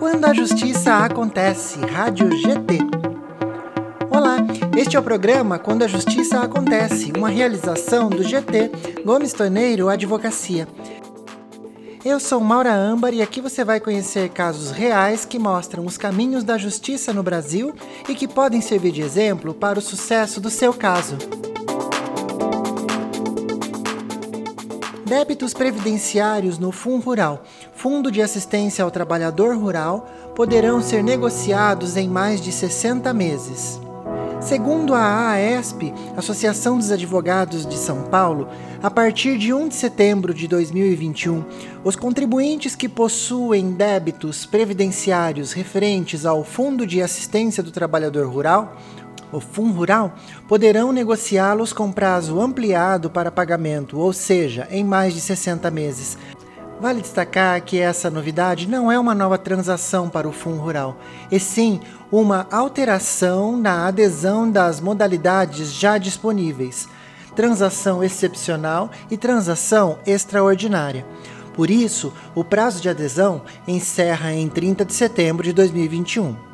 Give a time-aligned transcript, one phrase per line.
[0.00, 2.78] Quando a Justiça Acontece, Rádio GT.
[4.10, 4.38] Olá,
[4.74, 8.70] este é o programa Quando a Justiça Acontece, uma realização do GT
[9.04, 10.66] Gomes Torneiro Advocacia.
[12.02, 16.44] Eu sou Maura Âmbar e aqui você vai conhecer casos reais que mostram os caminhos
[16.44, 17.74] da justiça no Brasil
[18.08, 21.18] e que podem servir de exemplo para o sucesso do seu caso.
[25.10, 27.42] Débitos previdenciários no Fundo Rural,
[27.74, 33.80] Fundo de Assistência ao Trabalhador Rural, poderão ser negociados em mais de 60 meses.
[34.40, 38.46] Segundo a AESP, Associação dos Advogados de São Paulo,
[38.80, 41.44] a partir de 1 de setembro de 2021,
[41.82, 48.76] os contribuintes que possuem débitos previdenciários referentes ao Fundo de Assistência do Trabalhador Rural
[49.32, 50.14] o Fundo Rural,
[50.48, 56.18] poderão negociá-los com prazo ampliado para pagamento, ou seja, em mais de 60 meses.
[56.80, 60.96] Vale destacar que essa novidade não é uma nova transação para o Fundo Rural,
[61.30, 61.80] e sim
[62.10, 66.88] uma alteração na adesão das modalidades já disponíveis,
[67.36, 71.04] transação excepcional e transação extraordinária.
[71.52, 76.49] Por isso, o prazo de adesão encerra em 30 de setembro de 2021.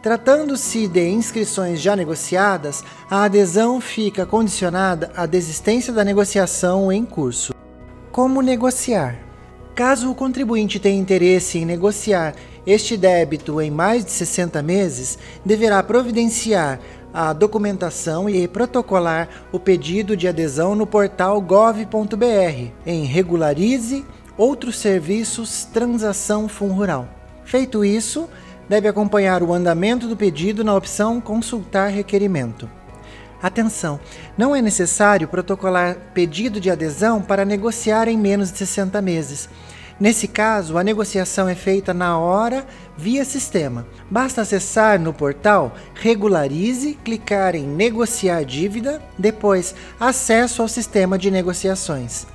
[0.00, 7.52] Tratando-se de inscrições já negociadas, a adesão fica condicionada à desistência da negociação em curso.
[8.12, 9.18] Como negociar?
[9.74, 15.82] Caso o contribuinte tenha interesse em negociar este débito em mais de 60 meses, deverá
[15.82, 16.78] providenciar
[17.12, 24.04] a documentação e protocolar o pedido de adesão no portal gov.br em Regularize
[24.36, 27.08] Outros Serviços Transação Fundo Rural.
[27.44, 28.28] Feito isso,
[28.68, 32.68] deve acompanhar o andamento do pedido na opção Consultar requerimento.
[33.42, 34.00] Atenção!
[34.36, 39.48] Não é necessário protocolar pedido de adesão para negociar em menos de 60 meses.
[40.00, 42.64] Nesse caso, a negociação é feita na hora
[42.96, 43.86] via sistema.
[44.08, 52.26] Basta acessar no portal Regularize, clicar em Negociar dívida, depois Acesso ao sistema de negociações.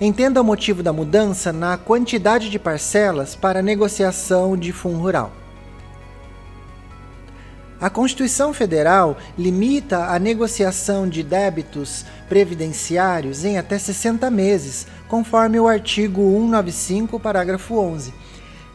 [0.00, 5.43] Entenda o motivo da mudança na quantidade de parcelas para negociação de fundo rural.
[7.80, 15.66] A Constituição Federal limita a negociação de débitos previdenciários em até 60 meses, conforme o
[15.66, 18.14] artigo 195, parágrafo 11.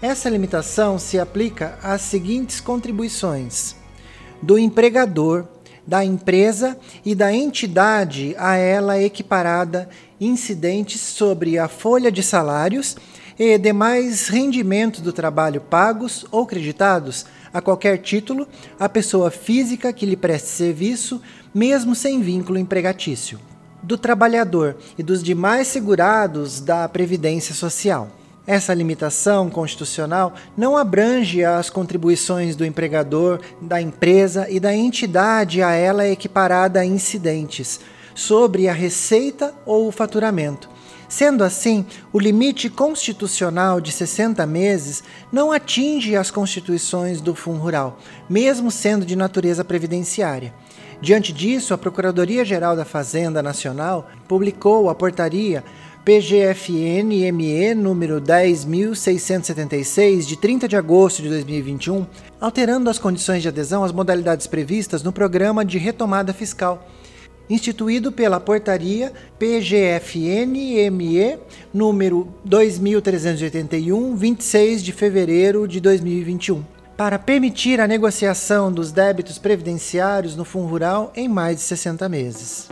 [0.02, 3.76] Essa limitação se aplica às seguintes contribuições:
[4.42, 5.46] do empregador,
[5.88, 9.90] da empresa e da entidade a ela equiparada
[10.20, 12.96] incidentes sobre a folha de salários
[13.40, 18.48] e demais rendimentos do trabalho pagos ou creditados a qualquer título
[18.80, 21.22] a pessoa física que lhe preste serviço,
[21.54, 23.40] mesmo sem vínculo empregatício,
[23.82, 28.10] do trabalhador e dos demais segurados da Previdência Social.
[28.46, 35.72] Essa limitação constitucional não abrange as contribuições do empregador, da empresa e da entidade a
[35.74, 37.80] ela equiparada a incidentes
[38.20, 40.70] sobre a receita ou o faturamento,
[41.10, 47.98] Sendo assim, o limite constitucional de 60 meses não atinge as constituições do Fundo Rural,
[48.30, 50.54] mesmo sendo de natureza previdenciária.
[51.02, 55.64] Diante disso, a Procuradoria-Geral da Fazenda Nacional publicou a portaria
[56.06, 62.06] PGFN-ME número 10.676, de 30 de agosto de 2021,
[62.40, 66.88] alterando as condições de adesão às modalidades previstas no Programa de Retomada Fiscal
[67.50, 70.90] instituído pela Portaria PGFN-ME
[71.74, 76.64] número 2381, 26 de fevereiro de 2021,
[76.96, 82.70] para permitir a negociação dos débitos previdenciários no Fundo Rural em mais de 60 meses.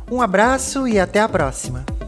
[0.10, 1.99] Um abraço e até a próxima!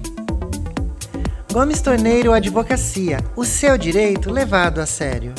[1.51, 5.33] Gomes Torneiro Advocacia, o seu direito levado a sério.